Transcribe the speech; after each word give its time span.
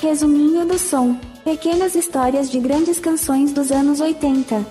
Resuminho 0.00 0.64
do 0.64 0.78
som: 0.78 1.14
pequenas 1.44 1.94
histórias 1.94 2.50
de 2.50 2.58
grandes 2.58 2.98
canções 2.98 3.52
dos 3.52 3.70
anos 3.70 4.00
80. 4.00 4.64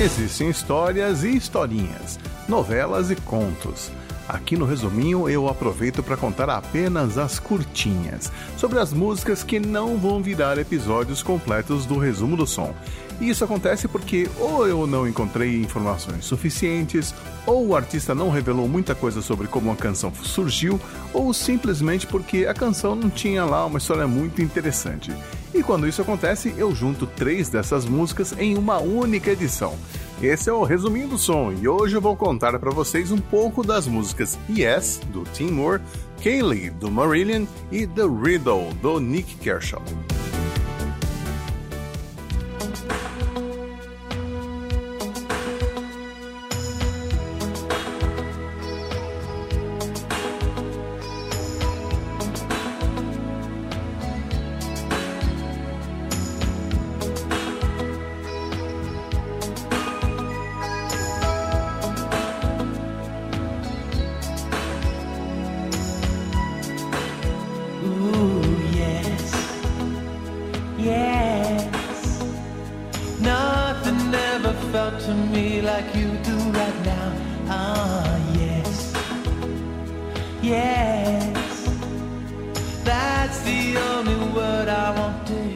Existem 0.00 0.50
histórias 0.50 1.22
e 1.22 1.36
historinhas, 1.36 2.18
novelas 2.48 3.12
e 3.12 3.16
contos. 3.16 3.92
Aqui 4.28 4.58
no 4.58 4.66
Resuminho 4.66 5.26
eu 5.26 5.48
aproveito 5.48 6.02
para 6.02 6.16
contar 6.16 6.50
apenas 6.50 7.16
as 7.16 7.38
curtinhas, 7.38 8.30
sobre 8.58 8.78
as 8.78 8.92
músicas 8.92 9.42
que 9.42 9.58
não 9.58 9.96
vão 9.96 10.22
virar 10.22 10.58
episódios 10.58 11.22
completos 11.22 11.86
do 11.86 11.96
resumo 11.98 12.36
do 12.36 12.46
som. 12.46 12.74
E 13.20 13.30
isso 13.30 13.42
acontece 13.42 13.88
porque 13.88 14.28
ou 14.38 14.68
eu 14.68 14.86
não 14.86 15.08
encontrei 15.08 15.60
informações 15.62 16.26
suficientes, 16.26 17.14
ou 17.46 17.68
o 17.68 17.76
artista 17.76 18.14
não 18.14 18.30
revelou 18.30 18.68
muita 18.68 18.94
coisa 18.94 19.22
sobre 19.22 19.48
como 19.48 19.72
a 19.72 19.76
canção 19.76 20.12
surgiu, 20.22 20.78
ou 21.12 21.32
simplesmente 21.32 22.06
porque 22.06 22.46
a 22.46 22.52
canção 22.52 22.94
não 22.94 23.08
tinha 23.08 23.44
lá 23.46 23.64
uma 23.64 23.78
história 23.78 24.06
muito 24.06 24.42
interessante. 24.42 25.10
E 25.54 25.62
quando 25.62 25.88
isso 25.88 26.02
acontece, 26.02 26.54
eu 26.58 26.74
junto 26.74 27.06
três 27.06 27.48
dessas 27.48 27.86
músicas 27.86 28.34
em 28.38 28.56
uma 28.58 28.78
única 28.78 29.30
edição. 29.30 29.74
Esse 30.20 30.50
é 30.50 30.52
o 30.52 30.64
Resumindo 30.64 31.10
do 31.10 31.18
Som 31.18 31.52
e 31.52 31.68
hoje 31.68 31.96
eu 31.96 32.00
vou 32.00 32.16
contar 32.16 32.58
para 32.58 32.72
vocês 32.72 33.12
um 33.12 33.18
pouco 33.18 33.62
das 33.62 33.86
músicas 33.86 34.36
Yes, 34.50 35.00
do 35.12 35.22
Tim 35.32 35.52
Moore, 35.52 35.80
Kaylee, 36.22 36.70
do 36.70 36.90
Marillion 36.90 37.46
e 37.70 37.86
The 37.86 38.02
Riddle, 38.02 38.74
do 38.82 38.98
Nick 38.98 39.36
Kershaw. 39.36 39.80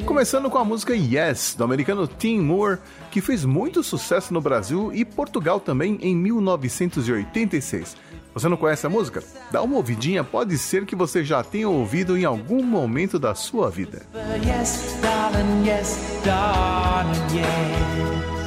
Começando 0.06 0.50
com 0.50 0.58
a 0.58 0.64
música 0.64 0.94
Yes, 0.94 1.54
do 1.56 1.64
americano 1.64 2.06
Tim 2.06 2.38
Moore, 2.40 2.78
que 3.10 3.20
fez 3.20 3.44
muito 3.44 3.82
sucesso 3.82 4.32
no 4.32 4.40
Brasil 4.40 4.92
e 4.94 5.04
Portugal 5.04 5.58
também 5.58 5.98
em 6.00 6.14
1986. 6.14 7.96
Você 8.34 8.48
não 8.48 8.56
conhece 8.56 8.86
a 8.86 8.90
música? 8.90 9.22
Dá 9.50 9.62
uma 9.62 9.76
ouvidinha, 9.76 10.22
pode 10.22 10.56
ser 10.56 10.86
que 10.86 10.96
você 10.96 11.24
já 11.24 11.42
tenha 11.42 11.68
ouvido 11.68 12.16
em 12.16 12.24
algum 12.24 12.62
momento 12.62 13.18
da 13.18 13.34
sua 13.34 13.70
vida. 13.70 14.02
Yes, 14.44 14.96
darling, 15.02 15.66
yes, 15.66 15.98
darling, 16.24 17.36
yes. 17.36 18.41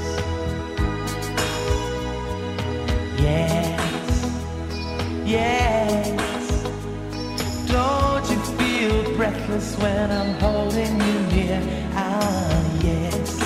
Yes, 3.25 4.05
yes. 5.25 6.63
Don't 7.67 8.29
you 8.29 8.39
feel 8.57 9.17
breathless 9.17 9.75
when 9.77 10.11
I'm 10.11 10.39
holding 10.39 11.01
you? 11.01 11.15
Ah, 11.95 12.49
yes. 12.83 13.37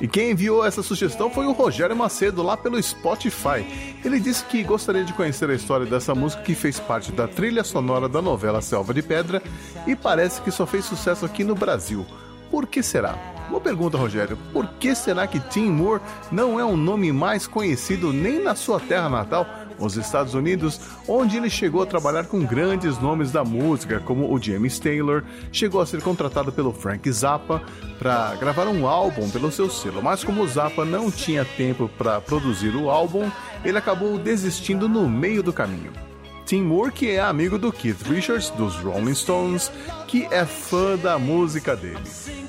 E 0.00 0.08
quem 0.08 0.30
enviou 0.30 0.64
essa 0.64 0.82
sugestão 0.82 1.30
foi 1.30 1.46
o 1.46 1.52
Rogério 1.52 1.94
Macedo, 1.94 2.42
lá 2.42 2.56
pelo 2.56 2.82
Spotify. 2.82 3.66
Ele 4.04 4.18
disse 4.18 4.44
que 4.44 4.62
gostaria 4.62 5.04
de 5.04 5.12
conhecer 5.12 5.50
a 5.50 5.54
história 5.54 5.84
dessa 5.84 6.14
música 6.14 6.42
que 6.42 6.54
fez 6.54 6.80
parte 6.80 7.12
da 7.12 7.28
trilha 7.28 7.64
sonora 7.64 8.08
da 8.08 8.22
novela 8.22 8.62
Selva 8.62 8.94
de 8.94 9.02
Pedra 9.02 9.42
e 9.86 9.94
parece 9.94 10.40
que 10.40 10.50
só 10.50 10.66
fez 10.66 10.84
sucesso 10.84 11.26
aqui 11.26 11.44
no 11.44 11.54
Brasil. 11.54 12.06
Por 12.50 12.66
que 12.66 12.82
será? 12.82 13.35
Uma 13.48 13.60
pergunta, 13.60 13.96
Rogério: 13.96 14.38
por 14.52 14.66
que 14.78 14.94
será 14.94 15.26
que 15.26 15.40
Tim 15.40 15.70
Moore 15.70 16.02
não 16.30 16.58
é 16.58 16.64
um 16.64 16.76
nome 16.76 17.12
mais 17.12 17.46
conhecido 17.46 18.12
nem 18.12 18.42
na 18.42 18.54
sua 18.54 18.80
terra 18.80 19.08
natal? 19.08 19.46
os 19.78 19.96
Estados 19.96 20.34
Unidos, 20.34 20.80
onde 21.06 21.36
ele 21.36 21.50
chegou 21.50 21.82
a 21.82 21.86
trabalhar 21.86 22.24
com 22.24 22.44
grandes 22.44 22.98
nomes 22.98 23.30
da 23.30 23.44
música, 23.44 24.00
como 24.00 24.32
o 24.32 24.40
James 24.40 24.78
Taylor, 24.78 25.22
chegou 25.52 25.80
a 25.80 25.86
ser 25.86 26.02
contratado 26.02 26.52
pelo 26.52 26.72
Frank 26.72 27.10
Zappa 27.10 27.62
para 27.98 28.34
gravar 28.36 28.66
um 28.68 28.86
álbum 28.86 29.28
pelo 29.30 29.50
seu 29.50 29.70
selo, 29.70 30.02
mas 30.02 30.24
como 30.24 30.42
o 30.42 30.48
Zappa 30.48 30.84
não 30.84 31.10
tinha 31.10 31.44
tempo 31.44 31.90
para 31.96 32.20
produzir 32.20 32.74
o 32.74 32.90
álbum, 32.90 33.30
ele 33.64 33.78
acabou 33.78 34.18
desistindo 34.18 34.88
no 34.88 35.08
meio 35.08 35.42
do 35.42 35.52
caminho. 35.52 35.92
Tim 36.46 36.62
Moore, 36.62 36.92
que 36.92 37.10
é 37.10 37.20
amigo 37.20 37.58
do 37.58 37.72
Keith 37.72 38.02
Richards, 38.02 38.50
dos 38.50 38.76
Rolling 38.76 39.16
Stones, 39.16 39.70
que 40.06 40.26
é 40.30 40.46
fã 40.46 40.96
da 40.96 41.18
música 41.18 41.74
dele. 41.74 41.98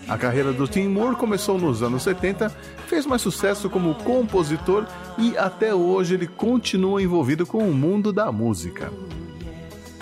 A 0.07 0.15
carreira 0.15 0.53
do 0.53 0.67
Tim 0.67 0.87
Moore 0.87 1.15
começou 1.15 1.57
nos 1.57 1.81
anos 1.81 2.03
70, 2.03 2.49
fez 2.85 3.07
mais 3.07 3.23
sucesso 3.23 3.71
como 3.71 3.95
compositor 3.95 4.85
e 5.17 5.35
até 5.35 5.73
hoje 5.73 6.13
ele 6.13 6.27
continua 6.27 7.01
envolvido 7.01 7.43
com 7.43 7.67
o 7.67 7.73
mundo 7.73 8.13
da 8.13 8.31
música. 8.31 8.93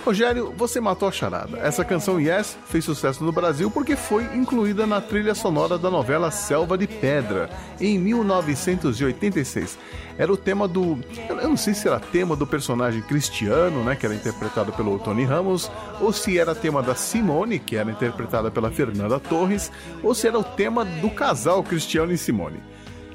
Rogério, 0.06 0.54
você 0.56 0.80
matou 0.80 1.08
a 1.08 1.12
charada. 1.12 1.58
Essa 1.58 1.84
canção 1.84 2.22
Yes 2.22 2.56
fez 2.68 2.86
sucesso 2.86 3.24
no 3.24 3.32
Brasil 3.32 3.72
porque 3.72 3.96
foi 3.96 4.24
incluída 4.36 4.86
na 4.86 5.02
trilha 5.02 5.34
sonora 5.34 5.80
da 5.80 5.90
novela 5.90 6.30
Selva 6.30 6.78
de 6.78 6.86
Pedra, 6.86 7.50
em 7.82 7.98
1986. 7.98 9.80
Era 10.16 10.32
o 10.32 10.38
tema 10.38 10.68
do. 10.68 11.00
Eu 11.28 11.50
não 11.50 11.58
sei 11.58 11.74
se 11.74 11.88
era 11.88 12.00
tema 12.00 12.36
do 12.36 12.46
personagem 12.46 13.02
Cristiano, 13.02 13.84
né, 13.84 13.96
que 13.96 14.06
era 14.06 14.14
interpretado 14.14 14.72
pelo 14.74 15.00
Tony 15.00 15.24
Ramos, 15.24 15.72
ou 16.00 16.14
se 16.14 16.38
era 16.38 16.54
tema 16.54 16.84
da 16.84 16.94
Simone, 16.94 17.58
que 17.58 17.76
era 17.76 17.90
interpretada 17.90 18.52
pela 18.52 18.70
Fernanda 18.70 19.20
Torres, 19.20 19.72
ou 20.04 20.14
se 20.14 20.28
era 20.28 20.38
o 20.38 20.44
tema 20.44 20.86
do 20.86 21.10
casal 21.10 21.64
Cristiano 21.64 22.12
e 22.12 22.18
Simone. 22.18 22.62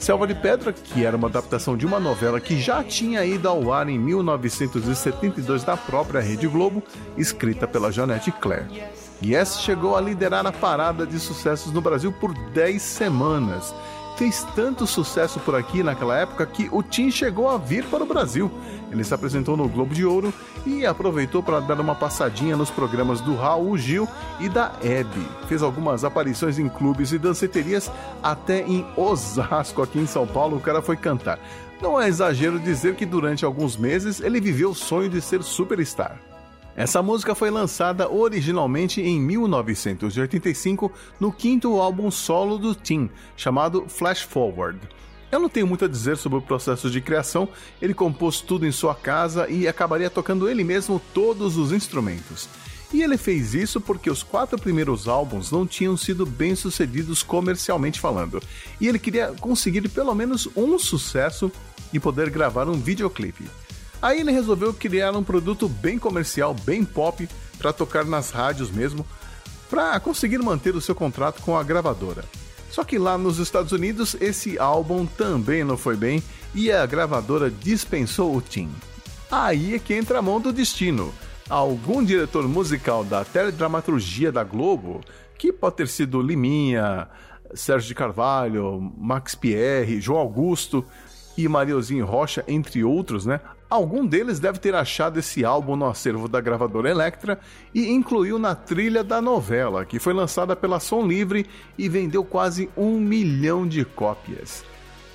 Selva 0.00 0.26
de 0.26 0.34
Pedra, 0.34 0.72
que 0.72 1.04
era 1.04 1.14
uma 1.14 1.28
adaptação 1.28 1.76
de 1.76 1.84
uma 1.84 2.00
novela 2.00 2.40
que 2.40 2.58
já 2.58 2.82
tinha 2.82 3.22
ido 3.22 3.46
ao 3.46 3.70
ar 3.70 3.86
em 3.86 3.98
1972 3.98 5.62
da 5.62 5.76
própria 5.76 6.22
Rede 6.22 6.48
Globo, 6.48 6.82
escrita 7.18 7.68
pela 7.68 7.92
Janete 7.92 8.32
Claire. 8.32 8.64
Yes 9.22 9.60
chegou 9.60 9.94
a 9.94 10.00
liderar 10.00 10.46
a 10.46 10.52
parada 10.52 11.06
de 11.06 11.20
sucessos 11.20 11.70
no 11.70 11.82
Brasil 11.82 12.10
por 12.10 12.32
10 12.32 12.80
semanas 12.80 13.74
fez 14.20 14.46
tanto 14.54 14.86
sucesso 14.86 15.40
por 15.40 15.54
aqui 15.54 15.82
naquela 15.82 16.14
época 16.14 16.44
que 16.44 16.68
o 16.70 16.82
Tim 16.82 17.10
chegou 17.10 17.48
a 17.48 17.56
vir 17.56 17.86
para 17.86 18.04
o 18.04 18.06
Brasil. 18.06 18.50
Ele 18.92 19.02
se 19.02 19.14
apresentou 19.14 19.56
no 19.56 19.66
Globo 19.66 19.94
de 19.94 20.04
Ouro 20.04 20.30
e 20.66 20.84
aproveitou 20.84 21.42
para 21.42 21.58
dar 21.58 21.80
uma 21.80 21.94
passadinha 21.94 22.54
nos 22.54 22.68
programas 22.68 23.22
do 23.22 23.34
Raul 23.34 23.78
Gil 23.78 24.06
e 24.38 24.46
da 24.46 24.72
Hebe. 24.82 25.26
Fez 25.48 25.62
algumas 25.62 26.04
aparições 26.04 26.58
em 26.58 26.68
clubes 26.68 27.12
e 27.12 27.18
danceterias, 27.18 27.90
até 28.22 28.60
em 28.60 28.84
Osasco, 28.94 29.80
aqui 29.80 29.98
em 29.98 30.06
São 30.06 30.26
Paulo, 30.26 30.58
o 30.58 30.60
cara 30.60 30.82
foi 30.82 30.98
cantar. 30.98 31.38
Não 31.80 31.98
é 31.98 32.06
exagero 32.06 32.60
dizer 32.60 32.96
que 32.96 33.06
durante 33.06 33.46
alguns 33.46 33.74
meses 33.74 34.20
ele 34.20 34.38
viveu 34.38 34.72
o 34.72 34.74
sonho 34.74 35.08
de 35.08 35.22
ser 35.22 35.42
superstar. 35.42 36.29
Essa 36.80 37.02
música 37.02 37.34
foi 37.34 37.50
lançada 37.50 38.10
originalmente 38.10 39.02
em 39.02 39.20
1985 39.20 40.90
no 41.20 41.30
quinto 41.30 41.78
álbum 41.78 42.10
solo 42.10 42.56
do 42.56 42.74
Tim, 42.74 43.10
chamado 43.36 43.84
Flash 43.86 44.22
Forward. 44.22 44.80
Eu 45.30 45.38
não 45.40 45.50
tenho 45.50 45.66
muito 45.66 45.84
a 45.84 45.88
dizer 45.88 46.16
sobre 46.16 46.38
o 46.38 46.42
processo 46.42 46.88
de 46.88 47.02
criação, 47.02 47.50
ele 47.82 47.92
compôs 47.92 48.40
tudo 48.40 48.66
em 48.66 48.72
sua 48.72 48.94
casa 48.94 49.46
e 49.50 49.68
acabaria 49.68 50.08
tocando 50.08 50.48
ele 50.48 50.64
mesmo 50.64 50.98
todos 51.12 51.58
os 51.58 51.70
instrumentos. 51.70 52.48
E 52.94 53.02
ele 53.02 53.18
fez 53.18 53.52
isso 53.52 53.78
porque 53.78 54.10
os 54.10 54.22
quatro 54.22 54.58
primeiros 54.58 55.06
álbuns 55.06 55.50
não 55.50 55.66
tinham 55.66 55.98
sido 55.98 56.24
bem 56.24 56.56
sucedidos 56.56 57.22
comercialmente 57.22 58.00
falando, 58.00 58.42
e 58.80 58.88
ele 58.88 58.98
queria 58.98 59.34
conseguir 59.38 59.86
pelo 59.90 60.14
menos 60.14 60.48
um 60.56 60.78
sucesso 60.78 61.52
e 61.92 62.00
poder 62.00 62.30
gravar 62.30 62.70
um 62.70 62.80
videoclipe. 62.80 63.44
Aí 64.02 64.20
ele 64.20 64.32
resolveu 64.32 64.72
criar 64.72 65.14
um 65.14 65.22
produto 65.22 65.68
bem 65.68 65.98
comercial, 65.98 66.54
bem 66.54 66.84
pop, 66.84 67.28
para 67.58 67.72
tocar 67.72 68.04
nas 68.04 68.30
rádios 68.30 68.70
mesmo, 68.70 69.06
para 69.68 70.00
conseguir 70.00 70.38
manter 70.38 70.74
o 70.74 70.80
seu 70.80 70.94
contrato 70.94 71.42
com 71.42 71.56
a 71.56 71.62
gravadora. 71.62 72.24
Só 72.70 72.84
que 72.84 72.98
lá 72.98 73.18
nos 73.18 73.38
Estados 73.38 73.72
Unidos 73.72 74.16
esse 74.20 74.58
álbum 74.58 75.04
também 75.04 75.64
não 75.64 75.76
foi 75.76 75.96
bem 75.96 76.22
e 76.54 76.70
a 76.70 76.86
gravadora 76.86 77.50
dispensou 77.50 78.34
o 78.34 78.40
Tim. 78.40 78.70
Aí 79.30 79.74
é 79.74 79.78
que 79.78 79.94
entra 79.94 80.18
a 80.18 80.22
mão 80.22 80.40
do 80.40 80.52
destino. 80.52 81.12
Algum 81.48 82.02
diretor 82.02 82.48
musical 82.48 83.04
da 83.04 83.24
teledramaturgia 83.24 84.30
da 84.30 84.44
Globo, 84.44 85.00
que 85.36 85.52
pode 85.52 85.76
ter 85.76 85.88
sido 85.88 86.22
Liminha, 86.22 87.08
Sérgio 87.54 87.88
de 87.88 87.94
Carvalho, 87.94 88.92
Max 88.96 89.34
Pierre, 89.34 90.00
João 90.00 90.20
Augusto, 90.20 90.84
e 91.44 91.48
Mariozinho 91.48 92.06
Rocha, 92.06 92.44
entre 92.46 92.84
outros, 92.84 93.26
né? 93.26 93.40
Algum 93.68 94.04
deles 94.04 94.40
deve 94.40 94.58
ter 94.58 94.74
achado 94.74 95.20
esse 95.20 95.44
álbum 95.44 95.76
no 95.76 95.86
acervo 95.86 96.26
da 96.26 96.40
gravadora 96.40 96.90
Elektra 96.90 97.38
e 97.72 97.88
incluiu 97.88 98.36
na 98.36 98.54
trilha 98.54 99.04
da 99.04 99.22
novela, 99.22 99.84
que 99.84 100.00
foi 100.00 100.12
lançada 100.12 100.56
pela 100.56 100.80
Som 100.80 101.06
Livre 101.06 101.46
e 101.78 101.88
vendeu 101.88 102.24
quase 102.24 102.68
um 102.76 102.98
milhão 102.98 103.66
de 103.66 103.84
cópias. 103.84 104.64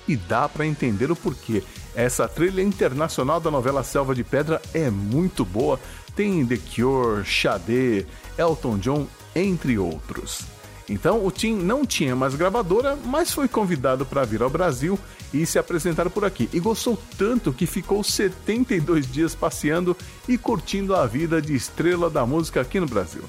E 0.08 0.16
dá 0.16 0.48
para 0.48 0.66
entender 0.66 1.10
o 1.10 1.16
porquê. 1.16 1.62
Essa 1.94 2.26
trilha 2.26 2.62
internacional 2.62 3.40
da 3.40 3.50
novela 3.50 3.82
Selva 3.82 4.14
de 4.14 4.24
Pedra 4.24 4.62
é 4.72 4.88
muito 4.88 5.44
boa. 5.44 5.78
Tem 6.14 6.46
The 6.46 6.56
Cure, 6.56 7.24
Xadê, 7.24 8.06
Elton 8.38 8.78
John, 8.78 9.06
entre 9.34 9.76
outros. 9.78 10.55
Então 10.88 11.24
o 11.24 11.30
Tim 11.30 11.54
não 11.54 11.84
tinha 11.84 12.14
mais 12.14 12.34
gravadora, 12.34 12.96
mas 13.04 13.32
foi 13.32 13.48
convidado 13.48 14.06
para 14.06 14.24
vir 14.24 14.42
ao 14.42 14.50
Brasil 14.50 14.98
e 15.34 15.44
se 15.44 15.58
apresentar 15.58 16.08
por 16.10 16.24
aqui. 16.24 16.48
E 16.52 16.60
gostou 16.60 16.98
tanto 17.18 17.52
que 17.52 17.66
ficou 17.66 18.04
72 18.04 19.10
dias 19.10 19.34
passeando 19.34 19.96
e 20.28 20.38
curtindo 20.38 20.94
a 20.94 21.06
vida 21.06 21.42
de 21.42 21.54
estrela 21.54 22.08
da 22.08 22.24
música 22.24 22.60
aqui 22.60 22.78
no 22.78 22.86
Brasil. 22.86 23.22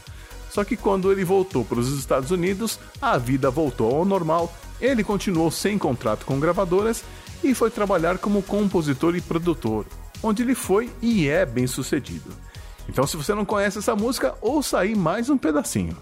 Só 0.51 0.63
que 0.63 0.77
quando 0.77 1.12
ele 1.12 1.24
voltou 1.24 1.65
para 1.65 1.80
os 1.80 1.92
Estados 1.98 2.31
Unidos, 2.31 2.80
a 3.01 3.18
vida 3.18 3.50
voltou 3.50 3.95
ao 3.95 4.06
normal. 4.06 4.53
Ele 4.80 5.03
continuou 5.03 5.51
sem 5.51 5.77
contrato 5.77 6.25
com 6.25 6.39
gravadoras 6.39 7.03
e 7.44 7.53
foi 7.53 7.69
trabalhar 7.69 8.18
como 8.18 8.42
compositor 8.42 9.15
e 9.15 9.21
produtor, 9.21 9.86
onde 10.21 10.44
ele 10.44 10.56
foi 10.56 10.89
e 11.01 11.27
é 11.27 11.45
bem 11.45 11.68
sucedido. 11.68 12.31
Então, 12.89 13.06
se 13.06 13.18
você 13.18 13.36
não 13.36 13.45
conhece 13.45 13.80
essa 13.80 13.95
música, 13.95 14.36
ouça 14.42 14.80
aí 14.80 14.95
mais 14.95 15.30
um 15.30 15.38
pedacinho. 15.38 15.95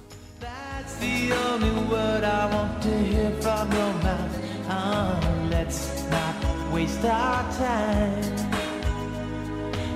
The 1.59 1.67
only 1.67 1.89
word 1.89 2.23
I 2.23 2.45
want 2.53 2.81
to 2.83 2.97
hear 2.97 3.31
from 3.41 3.71
your 3.71 3.93
mouth. 4.03 4.33
Oh, 4.69 5.47
let's 5.49 6.03
not 6.09 6.35
waste 6.73 7.03
our 7.05 7.43
time 7.53 8.23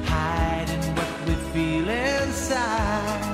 hiding 0.05 0.95
what 0.95 1.13
we 1.27 1.35
feel 1.53 1.89
inside. 1.89 3.25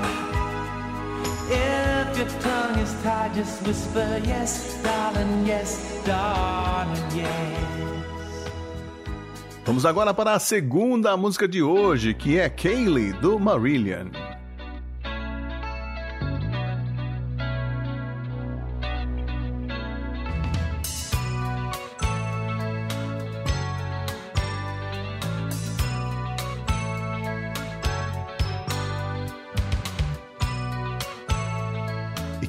If 1.49 2.17
your 2.17 2.29
tongue 2.41 2.79
is 2.79 2.93
tied, 3.03 3.33
just 3.35 3.61
whisper 3.67 4.21
yes, 4.25 4.81
darling, 4.81 5.45
yes, 5.45 6.01
darling, 6.05 7.15
yes. 7.15 7.61
Vamos 9.65 9.83
agora 9.85 10.13
para 10.13 10.33
a 10.33 10.39
segunda 10.39 11.17
música 11.17 11.47
de 11.47 11.63
hoje, 11.63 12.13
que 12.13 12.37
é 12.37 12.49
Kaylee 12.49 13.13
do 13.13 13.39
Marillion. 13.39 14.24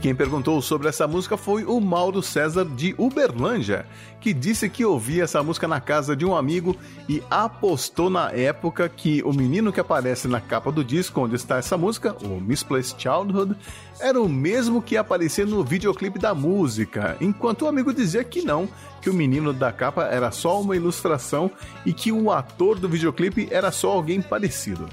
Quem 0.07 0.15
perguntou 0.15 0.63
sobre 0.63 0.87
essa 0.87 1.05
música 1.09 1.37
foi 1.37 1.65
o 1.65 1.81
Mauro 1.81 2.23
César 2.23 2.65
de 2.65 2.95
Uberlândia, 2.97 3.85
que 4.21 4.33
disse 4.33 4.69
que 4.69 4.85
ouvia 4.85 5.25
essa 5.25 5.43
música 5.43 5.67
na 5.67 5.81
casa 5.81 6.15
de 6.15 6.25
um 6.25 6.37
amigo 6.37 6.77
e 7.09 7.21
apostou 7.29 8.09
na 8.09 8.31
época 8.31 8.89
que 8.89 9.21
o 9.25 9.33
menino 9.33 9.73
que 9.73 9.81
aparece 9.81 10.29
na 10.29 10.41
capa 10.41 10.71
do 10.71 10.85
disco 10.85 11.23
onde 11.23 11.35
está 11.35 11.57
essa 11.57 11.77
música, 11.77 12.15
o 12.23 12.41
Misplaced 12.41 13.03
Childhood, 13.03 13.57
era 13.99 14.23
o 14.23 14.29
mesmo 14.29 14.81
que 14.81 14.97
aparecia 14.97 15.45
no 15.45 15.65
videoclipe 15.65 16.21
da 16.21 16.33
música, 16.33 17.17
enquanto 17.21 17.63
o 17.63 17.69
amigo 17.69 17.93
dizia 17.93 18.23
que 18.23 18.43
não, 18.43 18.69
que 19.03 19.11
o 19.11 19.15
menino 19.15 19.53
da 19.53 19.73
capa 19.73 20.05
era 20.05 20.31
só 20.31 20.61
uma 20.61 20.77
ilustração 20.77 21.51
e 21.85 21.93
que 21.93 22.13
o 22.13 22.31
ator 22.31 22.79
do 22.79 22.89
videoclipe 22.89 23.49
era 23.51 23.73
só 23.73 23.91
alguém 23.91 24.23
parecido. 24.23 24.89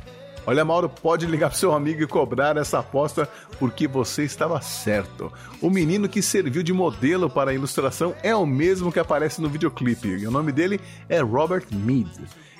Olha, 0.45 0.66
Mauro, 0.66 0.90
pode 0.90 1.25
ligar 1.25 1.50
para 1.50 1.57
seu 1.57 1.74
amigo 1.74 2.04
e 2.04 2.07
cobrar 2.07 2.57
essa 2.57 2.80
aposta 2.80 3.30
porque 3.57 3.88
você 3.88 4.24
estava 4.24 4.60
certo. 4.62 5.31
O 5.62 5.69
menino 5.69 6.10
que 6.10 6.22
serviu 6.22 6.62
de 6.62 6.74
modelo 6.74 7.30
para 7.30 7.51
a 7.51 7.54
ilustração 7.54 8.13
é 8.22 8.36
o 8.36 8.45
mesmo 8.45 8.92
que 8.92 9.00
aparece 9.00 9.42
no 9.42 9.48
videoclipe 9.48 10.10
e 10.10 10.28
o 10.28 10.31
nome 10.31 10.51
dele 10.51 10.81
é 11.07 11.22
Robert 11.22 11.66
Mead. 11.72 12.12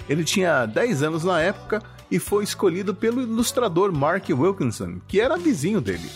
Ele 0.08 0.24
tinha 0.24 0.66
10 0.66 1.04
anos 1.04 1.24
na 1.26 1.42
época 1.42 1.82
e 2.10 2.20
foi 2.20 2.46
escolhido 2.46 2.96
pelo 2.96 3.22
ilustrador 3.22 3.92
Mark 3.92 4.30
Wilkinson, 4.30 5.02
que 5.06 5.20
era 5.20 5.38
vizinho 5.38 5.82
dele. 5.82 6.10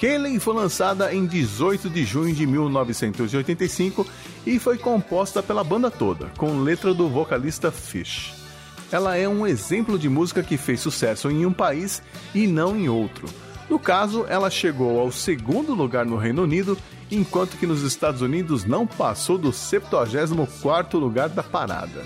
Kaylee 0.00 0.40
foi 0.40 0.54
lançada 0.54 1.14
em 1.14 1.26
18 1.26 1.88
de 1.90 2.04
junho 2.04 2.34
de 2.34 2.46
1985 2.46 4.06
e 4.46 4.58
foi 4.58 4.78
composta 4.78 5.42
pela 5.42 5.62
banda 5.62 5.90
toda, 5.90 6.30
com 6.38 6.60
letra 6.60 6.94
do 6.94 7.08
vocalista 7.08 7.70
Fish 7.70 8.43
ela 8.92 9.16
é 9.16 9.28
um 9.28 9.46
exemplo 9.46 9.98
de 9.98 10.08
música 10.08 10.42
que 10.42 10.56
fez 10.56 10.80
sucesso 10.80 11.30
em 11.30 11.44
um 11.46 11.52
país 11.52 12.02
e 12.34 12.46
não 12.46 12.76
em 12.76 12.88
outro. 12.88 13.28
No 13.68 13.78
caso, 13.78 14.26
ela 14.28 14.50
chegou 14.50 15.00
ao 15.00 15.10
segundo 15.10 15.74
lugar 15.74 16.04
no 16.04 16.16
Reino 16.16 16.42
Unido, 16.42 16.76
enquanto 17.10 17.56
que 17.56 17.66
nos 17.66 17.82
Estados 17.82 18.20
Unidos 18.20 18.64
não 18.64 18.86
passou 18.86 19.38
do 19.38 19.50
74º 19.50 20.98
lugar 20.98 21.28
da 21.28 21.42
parada. 21.42 22.04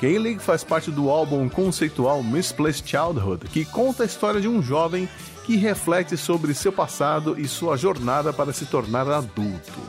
Kaylee 0.00 0.38
faz 0.38 0.62
parte 0.62 0.90
do 0.90 1.10
álbum 1.10 1.48
conceitual 1.48 2.22
Misplaced 2.22 2.88
Childhood, 2.88 3.48
que 3.48 3.64
conta 3.64 4.04
a 4.04 4.06
história 4.06 4.40
de 4.40 4.48
um 4.48 4.62
jovem 4.62 5.08
que 5.44 5.56
reflete 5.56 6.16
sobre 6.16 6.54
seu 6.54 6.72
passado 6.72 7.38
e 7.38 7.48
sua 7.48 7.76
jornada 7.76 8.32
para 8.32 8.52
se 8.52 8.66
tornar 8.66 9.08
adulto. 9.08 9.80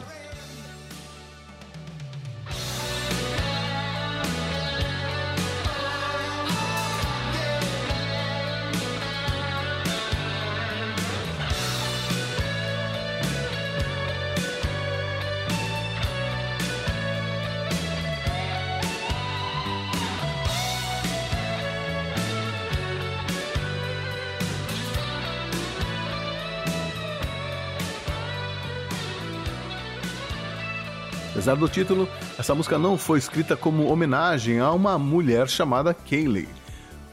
Apesar 31.39 31.56
do 31.56 31.69
título, 31.69 32.06
essa 32.38 32.53
música 32.53 32.77
não 32.77 32.97
foi 32.97 33.18
escrita 33.18 33.56
como 33.56 33.89
homenagem 33.89 34.59
a 34.59 34.73
uma 34.73 34.99
mulher 34.99 35.47
chamada 35.47 35.94
Kaylee. 35.94 36.49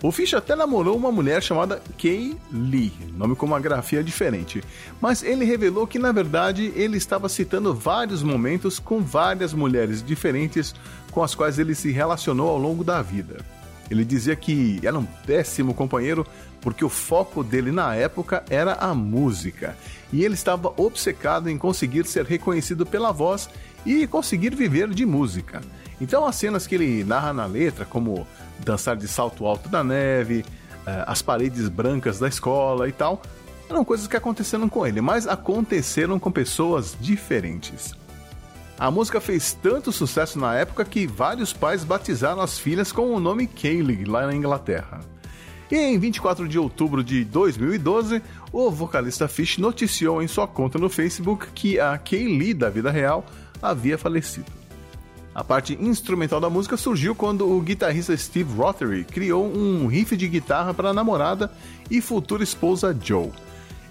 O 0.03 0.11
Fish 0.11 0.35
até 0.35 0.57
namorou 0.57 0.97
uma 0.97 1.13
mulher 1.13 1.41
chamada 1.41 1.81
Kay 1.97 2.37
Lee, 2.53 2.93
nome 3.17 3.37
com 3.37 3.47
uma 3.47 3.61
grafia 3.61 4.03
diferente, 4.03 4.65
mas 5.01 5.23
ele 5.23 5.45
revelou 5.45 5.87
que 5.87 6.01
na 6.01 6.11
verdade 6.11 6.73
ele 6.75 6.97
estava 6.97 7.29
citando 7.29 7.73
vários 7.73 8.21
momentos 8.21 8.81
com 8.81 9.01
várias 9.01 9.55
mulheres 9.55 10.03
diferentes 10.03 10.75
com 11.13 11.23
as 11.23 11.37
quais 11.37 11.61
ele 11.61 11.77
se 11.77 11.93
relacionou 11.93 12.49
ao 12.49 12.59
longo 12.59 12.83
da 12.83 13.01
vida. 13.03 13.37
Ele 13.89 14.05
dizia 14.05 14.35
que 14.35 14.81
era 14.83 14.99
um 14.99 15.05
péssimo 15.05 15.73
companheiro 15.73 16.27
porque 16.61 16.85
o 16.85 16.89
foco 16.89 17.45
dele 17.45 17.71
na 17.71 17.95
época 17.95 18.43
era 18.51 18.73
a 18.73 18.93
música 18.93 19.79
e 20.13 20.25
ele 20.25 20.35
estava 20.35 20.75
obcecado 20.77 21.49
em 21.49 21.57
conseguir 21.57 22.05
ser 22.07 22.25
reconhecido 22.25 22.85
pela 22.85 23.13
voz 23.13 23.49
e 23.87 24.07
conseguir 24.07 24.55
viver 24.55 24.89
de 24.91 25.07
música. 25.07 25.63
Então, 26.01 26.27
as 26.27 26.37
cenas 26.37 26.67
que 26.67 26.75
ele 26.75 27.05
narra 27.05 27.33
na 27.33 27.47
letra, 27.47 27.87
como 27.87 28.27
dançar 28.59 28.97
de 28.97 29.09
salto 29.09 29.47
alto 29.47 29.69
da 29.69 29.83
neve, 29.83 30.45
eh, 30.87 31.05
as 31.07 31.23
paredes 31.23 31.69
brancas 31.69 32.19
da 32.19 32.29
escola 32.29 32.89
e 32.89 32.93
tal, 32.93 33.23
eram 33.71 33.85
coisas 33.85 34.07
que 34.07 34.17
aconteceram 34.17 34.69
com 34.69 34.87
ele, 34.87 35.01
mas 35.01 35.27
aconteceram 35.27 36.19
com 36.19 36.31
pessoas 36.31 36.97
diferentes. 37.01 37.95
A 38.79 38.91
música 38.91 39.21
fez 39.21 39.55
tanto 39.55 39.91
sucesso 39.91 40.39
na 40.39 40.55
época 40.55 40.85
que 40.85 41.07
vários 41.07 41.53
pais 41.53 41.83
batizaram 41.83 42.43
as 42.43 42.59
filhas 42.59 42.93
com 42.93 43.15
o 43.15 43.21
nome 43.21 43.47
Kaylee 43.47 44.05
lá 44.05 44.27
na 44.27 44.35
Inglaterra. 44.35 45.01
E 45.71 45.77
em 45.77 45.99
24 45.99 46.47
de 46.47 46.59
outubro 46.59 47.03
de 47.03 47.25
2012, 47.25 48.23
o 48.53 48.71
vocalista 48.71 49.27
Fish 49.27 49.59
noticiou 49.59 50.23
em 50.23 50.29
sua 50.29 50.47
conta 50.47 50.79
no 50.79 50.89
Facebook 50.89 51.49
que 51.53 51.81
a 51.81 51.97
Kaylee 51.99 52.55
da 52.55 52.69
vida 52.69 52.91
real 52.91 53.25
havia 53.61 53.99
falecido. 53.99 54.51
A 55.35 55.45
parte 55.45 55.77
instrumental 55.79 56.41
da 56.41 56.49
música 56.49 56.79
surgiu 56.79 57.15
quando 57.15 57.47
o 57.47 57.61
guitarrista 57.61 58.17
Steve 58.17 58.55
Rothery 58.55 59.05
criou 59.05 59.45
um 59.45 59.87
riff 59.87 60.17
de 60.17 60.27
guitarra 60.29 60.73
para 60.73 60.89
a 60.89 60.95
namorada 60.95 61.53
e 61.91 62.01
futura 62.01 62.43
esposa 62.43 62.97
Joe. 62.99 63.31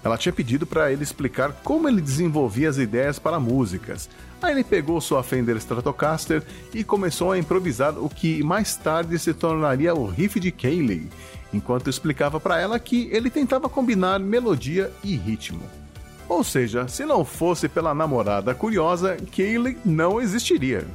Ela 0.02 0.18
tinha 0.18 0.32
pedido 0.32 0.66
para 0.66 0.92
ele 0.92 1.04
explicar 1.04 1.52
como 1.62 1.88
ele 1.88 2.00
desenvolvia 2.00 2.68
as 2.68 2.78
ideias 2.78 3.20
para 3.20 3.38
músicas. 3.38 4.08
Aí 4.42 4.52
ele 4.52 4.64
pegou 4.64 5.00
sua 5.00 5.22
Fender 5.22 5.56
Stratocaster 5.56 6.42
e 6.74 6.82
começou 6.82 7.30
a 7.32 7.38
improvisar 7.38 7.96
o 7.96 8.08
que 8.08 8.42
mais 8.42 8.76
tarde 8.76 9.18
se 9.18 9.32
tornaria 9.32 9.94
o 9.94 10.06
riff 10.06 10.40
de 10.40 10.50
Kaylee, 10.50 11.08
enquanto 11.54 11.88
explicava 11.88 12.40
para 12.40 12.60
ela 12.60 12.78
que 12.78 13.08
ele 13.12 13.30
tentava 13.30 13.68
combinar 13.68 14.18
melodia 14.18 14.92
e 15.02 15.16
ritmo. 15.16 15.62
Ou 16.28 16.42
seja, 16.42 16.88
se 16.88 17.04
não 17.04 17.24
fosse 17.24 17.68
pela 17.68 17.94
namorada 17.94 18.54
curiosa, 18.54 19.16
Kaylee 19.34 19.78
não 19.84 20.20
existiria. 20.20 20.86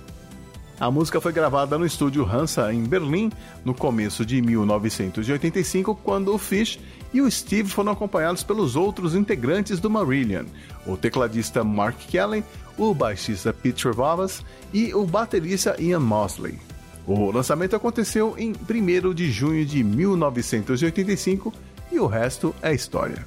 A 0.80 0.90
música 0.90 1.22
foi 1.22 1.32
gravada 1.32 1.78
no 1.78 1.86
estúdio 1.86 2.26
Hansa 2.26 2.74
em 2.74 2.84
Berlim 2.84 3.32
no 3.64 3.72
começo 3.72 4.26
de 4.26 4.42
1985, 4.42 5.94
quando 6.04 6.34
o 6.34 6.40
Fish 6.40 6.80
e 7.14 7.22
o 7.22 7.30
Steve 7.30 7.70
foram 7.70 7.92
acompanhados 7.92 8.42
pelos 8.42 8.76
outros 8.76 9.14
integrantes 9.14 9.80
do 9.80 9.92
Marillion, 9.92 10.46
o 10.86 10.98
tecladista 10.98 11.64
Mark 11.64 11.98
Kelly, 12.10 12.44
o 12.78 12.96
baixista 12.96 13.54
Peter 13.54 13.94
Vavas 13.94 14.44
e 14.74 14.92
o 14.96 15.06
baterista 15.06 15.76
Ian 15.80 16.00
Mosley. 16.00 16.58
O 17.06 17.32
lançamento 17.32 17.76
aconteceu 17.76 18.36
em 18.38 18.52
1 18.52 19.14
de 19.14 19.32
junho 19.32 19.64
de 19.64 19.84
1985 19.84 21.54
e 21.92 22.00
o 22.00 22.08
resto 22.08 22.56
é 22.62 22.74
história. 22.74 23.24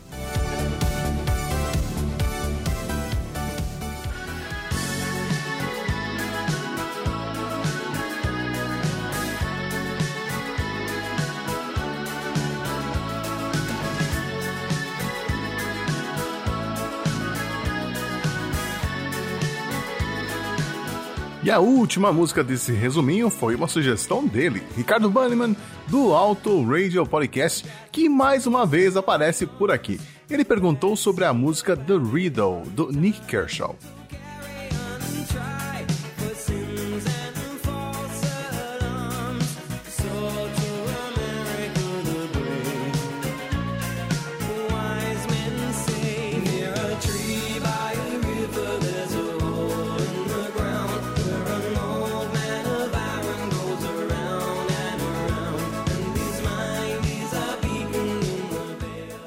E 21.44 21.50
a 21.50 21.58
última 21.60 22.10
música 22.10 22.42
desse 22.42 22.72
resuminho 22.72 23.28
foi 23.28 23.54
uma 23.54 23.68
sugestão 23.68 24.26
dele, 24.26 24.62
Ricardo 24.74 25.10
Banniman, 25.10 25.54
do 25.88 26.14
Auto 26.14 26.64
Radio 26.64 27.04
Podcast, 27.04 27.68
que 27.92 28.08
mais 28.08 28.46
uma 28.46 28.64
vez 28.64 28.96
aparece 28.96 29.44
por 29.44 29.70
aqui. 29.70 30.00
Ele 30.30 30.42
perguntou 30.42 30.96
sobre 30.96 31.26
a 31.26 31.34
música 31.34 31.76
The 31.76 31.98
Riddle, 31.98 32.62
do 32.68 32.90
Nick 32.90 33.20
Kershaw. 33.26 33.76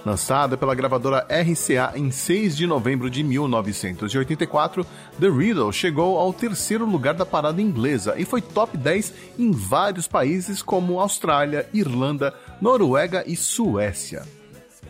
Lançada 0.07 0.55
pela 0.55 0.73
gravadora 0.73 1.27
RCA 1.29 1.91
em 1.93 2.09
6 2.11 2.55
de 2.55 2.65
novembro 2.65 3.09
de 3.09 3.21
1984, 3.23 4.85
The 5.19 5.27
Riddle 5.27 5.73
chegou 5.73 6.17
ao 6.17 6.31
terceiro 6.31 6.85
lugar 6.85 7.13
da 7.13 7.25
parada 7.25 7.61
inglesa 7.61 8.15
e 8.17 8.23
foi 8.23 8.41
top 8.41 8.77
10 8.77 9.13
em 9.37 9.51
vários 9.51 10.07
países 10.07 10.61
como 10.61 11.01
Austrália, 11.01 11.67
Irlanda, 11.73 12.33
Noruega 12.61 13.25
e 13.27 13.35
Suécia. 13.35 14.23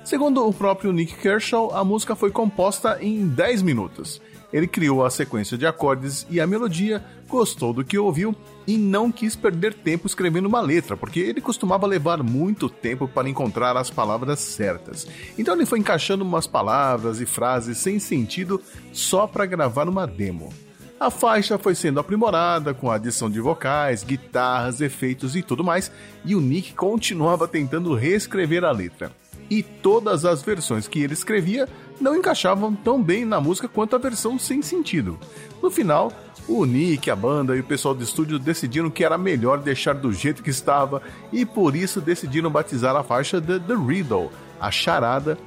Segundo 0.05 0.47
o 0.47 0.53
próprio 0.53 0.93
Nick 0.93 1.15
Kershaw, 1.15 1.75
a 1.75 1.83
música 1.83 2.15
foi 2.15 2.29
composta 2.29 2.99
em 3.01 3.27
10 3.27 3.63
minutos 3.63 4.21
ele 4.51 4.67
criou 4.67 5.05
a 5.05 5.09
sequência 5.09 5.57
de 5.57 5.65
acordes 5.65 6.25
e 6.29 6.39
a 6.39 6.47
melodia, 6.47 7.03
gostou 7.27 7.73
do 7.73 7.83
que 7.83 7.97
ouviu 7.97 8.35
e 8.67 8.77
não 8.77 9.09
quis 9.09 9.35
perder 9.35 9.73
tempo 9.73 10.05
escrevendo 10.05 10.45
uma 10.45 10.59
letra, 10.59 10.97
porque 10.97 11.21
ele 11.21 11.39
costumava 11.39 11.87
levar 11.87 12.21
muito 12.21 12.69
tempo 12.69 13.07
para 13.07 13.29
encontrar 13.29 13.77
as 13.77 13.89
palavras 13.89 14.39
certas. 14.39 15.07
Então 15.37 15.55
ele 15.55 15.65
foi 15.65 15.79
encaixando 15.79 16.25
umas 16.25 16.45
palavras 16.45 17.21
e 17.21 17.25
frases 17.25 17.77
sem 17.77 17.97
sentido 17.97 18.61
só 18.91 19.25
para 19.25 19.45
gravar 19.45 19.87
uma 19.87 20.05
demo. 20.05 20.53
A 20.99 21.09
faixa 21.09 21.57
foi 21.57 21.75
sendo 21.75 21.99
aprimorada 21.99 22.73
com 22.73 22.91
a 22.91 22.95
adição 22.95 23.29
de 23.29 23.39
vocais, 23.39 24.03
guitarras, 24.03 24.81
efeitos 24.81 25.35
e 25.35 25.43
tudo 25.43 25.63
mais, 25.63 25.91
e 26.25 26.35
o 26.35 26.41
Nick 26.41 26.73
continuava 26.73 27.47
tentando 27.47 27.93
reescrever 27.93 28.65
a 28.65 28.71
letra 28.71 29.11
e 29.49 29.63
todas 29.63 30.25
as 30.25 30.41
versões 30.41 30.87
que 30.87 30.99
ele 30.99 31.13
escrevia 31.13 31.67
não 31.99 32.15
encaixavam 32.15 32.73
tão 32.73 33.01
bem 33.01 33.25
na 33.25 33.39
música 33.41 33.67
quanto 33.67 33.95
a 33.95 33.99
versão 33.99 34.37
sem 34.37 34.61
sentido. 34.61 35.17
No 35.61 35.71
final, 35.71 36.11
o 36.47 36.65
Nick, 36.65 37.09
a 37.11 37.15
banda 37.15 37.55
e 37.55 37.59
o 37.59 37.63
pessoal 37.63 37.93
do 37.93 38.03
estúdio 38.03 38.39
decidiram 38.39 38.89
que 38.89 39.03
era 39.03 39.17
melhor 39.17 39.59
deixar 39.59 39.93
do 39.93 40.13
jeito 40.13 40.41
que 40.41 40.49
estava 40.49 41.01
e 41.31 41.45
por 41.45 41.75
isso 41.75 41.99
decidiram 41.99 42.49
batizar 42.49 42.95
a 42.95 43.03
faixa 43.03 43.41
de 43.41 43.59
The 43.59 43.75
Riddle, 43.75 44.31
a 44.59 44.71
charada, 44.71 45.37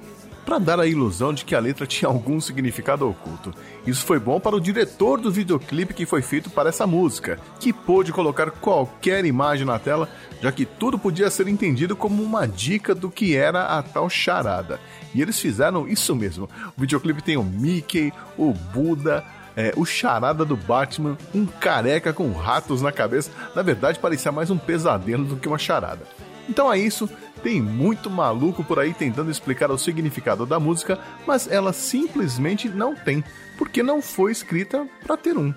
para 0.51 0.59
dar 0.59 0.81
a 0.81 0.87
ilusão 0.87 1.33
de 1.33 1.45
que 1.45 1.55
a 1.55 1.61
letra 1.61 1.87
tinha 1.87 2.09
algum 2.09 2.41
significado 2.41 3.09
oculto. 3.09 3.55
Isso 3.87 4.05
foi 4.05 4.19
bom 4.19 4.41
para 4.41 4.57
o 4.57 4.61
diretor 4.61 5.21
do 5.21 5.31
videoclipe 5.31 5.95
que 5.95 6.05
foi 6.05 6.23
feito 6.23 6.51
para 6.51 6.71
essa 6.71 6.89
música, 6.89 7.39
que 7.61 7.73
pôde 7.73 8.13
colocar 8.13 8.51
qualquer 8.51 9.25
imagem 9.25 9.65
na 9.65 9.79
tela, 9.79 10.09
já 10.43 10.51
que 10.51 10.65
tudo 10.65 10.99
podia 10.99 11.31
ser 11.31 11.47
entendido 11.47 11.95
como 11.95 12.21
uma 12.21 12.49
dica 12.49 12.97
do 12.97 13.09
que 13.09 13.37
era 13.37 13.79
a 13.79 13.81
tal 13.81 14.11
charada. 14.11 14.81
E 15.15 15.23
eles 15.23 15.39
fizeram 15.39 15.87
isso 15.87 16.17
mesmo. 16.17 16.51
O 16.77 16.81
videoclipe 16.81 17.23
tem 17.23 17.37
o 17.37 17.45
Mickey, 17.45 18.13
o 18.37 18.53
Buda, 18.53 19.25
é, 19.57 19.73
o 19.77 19.85
charada 19.85 20.45
do 20.45 20.57
Batman, 20.57 21.17
um 21.33 21.47
careca 21.47 22.13
com 22.13 22.33
ratos 22.33 22.83
na 22.83 22.91
cabeça. 22.91 23.31
Na 23.55 23.63
verdade, 23.63 24.01
parecia 24.01 24.33
mais 24.33 24.51
um 24.51 24.59
pesadelo 24.59 25.25
do 25.25 25.37
que 25.37 25.47
uma 25.47 25.59
charada. 25.59 26.05
Então 26.49 26.73
é 26.73 26.79
isso. 26.79 27.09
Tem 27.43 27.61
muito 27.61 28.11
maluco 28.11 28.63
por 28.63 28.79
aí 28.79 28.93
tentando 28.93 29.31
explicar 29.31 29.71
o 29.71 29.79
significado 29.79 30.45
da 30.45 30.61
música, 30.61 30.99
mas 31.27 31.51
ela 31.51 31.73
simplesmente 31.73 32.69
não 32.69 32.95
tem, 32.95 33.25
porque 33.57 33.83
não 33.83 34.03
foi 34.03 34.31
escrita 34.33 34.87
para 35.07 35.17
ter 35.17 35.39
um. 35.39 35.55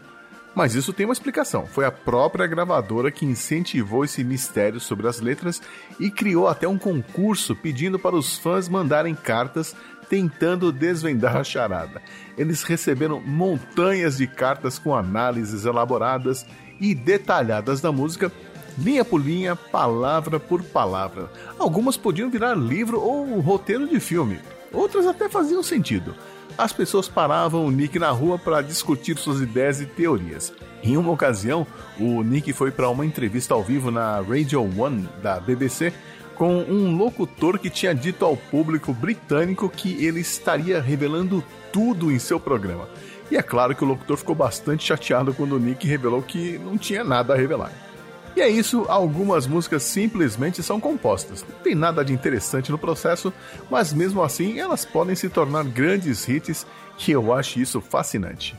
Mas 0.56 0.76
isso 0.76 0.94
tem 0.94 1.06
uma 1.06 1.14
explicação. 1.14 1.66
Foi 1.66 1.84
a 1.84 1.92
própria 1.92 2.46
gravadora 2.46 3.12
que 3.12 3.26
incentivou 3.26 4.06
esse 4.06 4.24
mistério 4.24 4.80
sobre 4.80 5.08
as 5.08 5.20
letras 5.20 5.62
e 6.00 6.12
criou 6.12 6.48
até 6.48 6.68
um 6.68 6.78
concurso 6.78 7.56
pedindo 7.56 7.98
para 7.98 8.16
os 8.16 8.38
fãs 8.38 8.70
mandarem 8.70 9.16
cartas 9.16 9.76
tentando 10.08 10.72
desvendar 10.72 11.38
a 11.38 11.44
charada. 11.44 12.02
Eles 12.38 12.62
receberam 12.64 13.20
montanhas 13.20 14.18
de 14.18 14.28
cartas 14.28 14.78
com 14.78 14.96
análises 14.96 15.66
elaboradas 15.66 16.46
e 16.80 16.94
detalhadas 16.94 17.82
da 17.82 17.92
música 17.92 18.32
linha 18.78 19.06
por 19.06 19.20
linha, 19.20 19.56
palavra 19.56 20.40
por 20.40 20.64
palavra. 20.64 21.30
Algumas 21.58 21.98
podiam 21.98 22.30
virar 22.30 22.56
livro 22.56 23.00
ou 23.02 23.40
roteiro 23.40 23.88
de 23.88 24.00
filme, 24.00 24.40
outras 24.72 25.06
até 25.08 25.30
faziam 25.30 25.64
sentido. 25.64 26.16
As 26.58 26.72
pessoas 26.72 27.08
paravam 27.08 27.66
o 27.66 27.72
Nick 27.72 27.98
na 27.98 28.12
rua 28.12 28.38
para 28.38 28.62
discutir 28.62 29.18
suas 29.18 29.42
ideias 29.42 29.82
e 29.82 29.86
teorias. 29.86 30.54
Em 30.84 30.98
uma 30.98 31.12
ocasião, 31.12 31.66
o 32.00 32.22
Nick 32.22 32.54
foi 32.54 32.70
para 32.70 32.90
uma 32.90 33.06
entrevista 33.06 33.54
ao 33.54 33.64
vivo 33.64 33.90
na 33.90 34.22
Radio 34.22 34.62
One 34.62 35.10
da 35.22 35.40
BBC 35.40 35.92
com 36.36 36.58
um 36.58 36.96
locutor 36.96 37.58
que 37.60 37.70
tinha 37.70 37.94
dito 37.94 38.26
ao 38.26 38.36
público 38.36 38.94
britânico 38.94 39.70
que 39.70 40.04
ele 40.04 40.20
estaria 40.20 40.82
revelando 40.82 41.44
tudo 41.72 42.12
em 42.12 42.20
seu 42.20 42.40
programa. 42.40 42.88
E 43.32 43.38
é 43.38 43.42
claro 43.42 43.76
que 43.76 43.84
o 43.84 43.88
locutor 43.88 44.18
ficou 44.18 44.36
bastante 44.36 44.84
chateado 44.84 45.34
quando 45.34 45.56
o 45.56 45.60
Nick 45.60 45.88
revelou 45.88 46.22
que 46.22 46.58
não 46.60 46.78
tinha 46.78 47.04
nada 47.04 47.34
a 47.34 47.38
revelar. 47.38 47.72
E 48.36 48.42
é 48.42 48.50
isso, 48.50 48.86
algumas 48.88 49.46
músicas 49.46 49.84
simplesmente 49.84 50.64
são 50.64 50.80
compostas. 50.80 51.46
Não 51.48 51.60
tem 51.60 51.76
nada 51.76 52.04
de 52.04 52.14
interessante 52.14 52.72
no 52.72 52.78
processo, 52.78 53.32
mas 53.70 53.94
mesmo 53.94 54.24
assim 54.24 54.60
elas 54.60 54.86
podem 54.86 55.16
se 55.16 55.30
tornar 55.30 55.64
grandes 55.66 56.28
hits 56.28 56.66
e 57.08 57.12
eu 57.12 57.34
acho 57.34 57.60
isso 57.60 57.80
fascinante. 57.80 58.56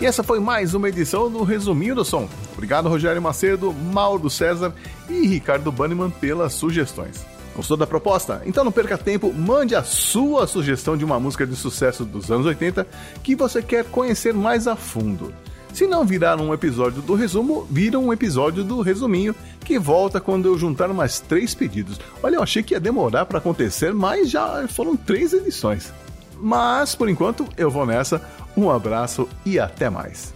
E 0.00 0.04
essa 0.04 0.22
foi 0.22 0.40
mais 0.40 0.74
uma 0.74 0.88
edição 0.88 1.30
do 1.30 1.44
Resuminho 1.44 1.94
do 1.94 2.04
Som. 2.04 2.28
Obrigado, 2.52 2.88
Rogério 2.88 3.22
Macedo, 3.22 3.72
Mauro 3.72 4.28
César 4.28 4.74
e 5.08 5.26
Ricardo 5.26 5.70
Banniman 5.70 6.10
pelas 6.10 6.52
sugestões. 6.52 7.24
Gostou 7.54 7.76
da 7.76 7.86
proposta? 7.86 8.42
Então 8.44 8.64
não 8.64 8.72
perca 8.72 8.98
tempo, 8.98 9.32
mande 9.32 9.74
a 9.74 9.84
sua 9.84 10.46
sugestão 10.46 10.96
de 10.96 11.04
uma 11.04 11.20
música 11.20 11.46
de 11.46 11.54
sucesso 11.54 12.04
dos 12.04 12.30
anos 12.30 12.46
80 12.46 12.86
que 13.22 13.36
você 13.36 13.62
quer 13.62 13.84
conhecer 13.84 14.34
mais 14.34 14.66
a 14.66 14.74
fundo. 14.74 15.32
Se 15.72 15.86
não 15.86 16.04
virar 16.04 16.38
um 16.38 16.52
episódio 16.52 17.00
do 17.00 17.14
resumo, 17.14 17.66
vira 17.70 17.98
um 17.98 18.12
episódio 18.12 18.62
do 18.62 18.82
resuminho, 18.82 19.34
que 19.64 19.78
volta 19.78 20.20
quando 20.20 20.46
eu 20.46 20.58
juntar 20.58 20.88
mais 20.88 21.18
três 21.18 21.54
pedidos. 21.54 21.98
Olha, 22.22 22.36
eu 22.36 22.42
achei 22.42 22.62
que 22.62 22.74
ia 22.74 22.80
demorar 22.80 23.24
para 23.24 23.38
acontecer, 23.38 23.94
mas 23.94 24.28
já 24.30 24.68
foram 24.68 24.96
três 24.96 25.32
edições. 25.32 25.92
Mas, 26.38 26.94
por 26.94 27.08
enquanto, 27.08 27.46
eu 27.56 27.70
vou 27.70 27.86
nessa. 27.86 28.20
Um 28.54 28.70
abraço 28.70 29.26
e 29.46 29.58
até 29.58 29.88
mais. 29.88 30.34